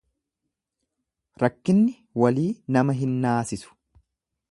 Rakkinni 1.43 1.93
walii 2.23 2.49
nama 2.77 2.97
hin 3.03 3.13
naasisu. 3.27 3.79